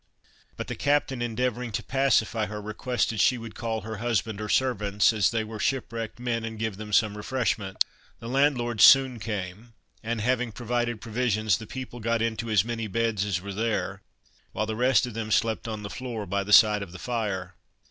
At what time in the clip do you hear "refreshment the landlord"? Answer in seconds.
7.15-8.81